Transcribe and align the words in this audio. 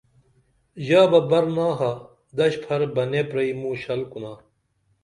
ژا 0.85 1.01
بہ 1.11 1.19
برناخہ 1.29 1.91
دش 2.37 2.53
پھر 2.63 2.81
بنے 2.95 3.21
پرئی 3.29 3.51
موں 3.59 3.75
شل 3.81 4.01
کُنا 4.11 4.33